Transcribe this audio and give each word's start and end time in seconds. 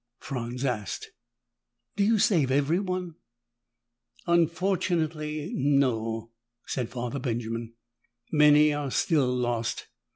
Franz 0.17 0.65
asked, 0.65 1.11
"Do 1.95 2.03
you 2.03 2.17
save 2.17 2.49
everyone?" 2.49 3.17
"Unfortunately, 4.25 5.51
no," 5.53 6.31
said 6.65 6.89
Father 6.89 7.19
Benjamin. 7.19 7.75
"Many 8.31 8.73
are 8.73 8.89
still 8.89 9.31
lost. 9.31 9.89